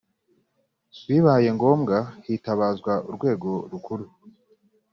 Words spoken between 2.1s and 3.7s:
hitabazwa urwego